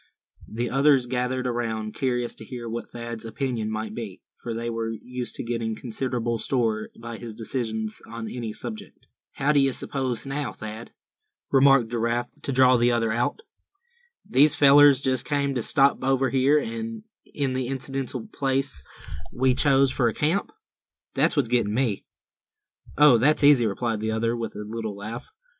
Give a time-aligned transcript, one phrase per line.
[0.47, 4.89] The others gathered around, curious to hear what Thad's opinion might be; for they were
[4.89, 9.05] used to setting considerable store by his decisions on any subject.
[9.33, 10.91] "How d'ye s'pose now, Thad,"
[11.51, 13.43] remarked Giraffe, to draw the other out,
[14.27, 17.03] "these fellers just came to stop over here, in
[17.53, 18.81] the identical place
[19.31, 20.51] we chose for a camp?
[21.13, 22.05] That what's getting me."
[22.97, 25.27] "Oh that's easy," replied the other, with a little laugh.